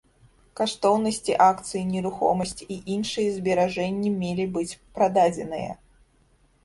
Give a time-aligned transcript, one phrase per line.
[0.59, 5.71] Каштоўнасці, акцыі, нерухомасць і іншыя зберажэнні мелі быць прададзеная.